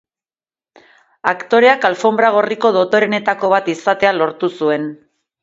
Aktoreak 1.31 1.85
alfonbra 1.89 2.31
gorriko 2.37 2.73
dotoreenetako 2.79 3.53
bat 3.55 3.71
izatea 3.75 4.17
lortu 4.19 4.53
zuen. 4.63 4.91